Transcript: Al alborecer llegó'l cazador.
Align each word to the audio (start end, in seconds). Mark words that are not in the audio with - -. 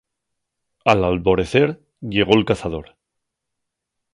Al 0.93 1.03
alborecer 1.09 1.67
llegó'l 2.15 2.43
cazador. 2.53 2.87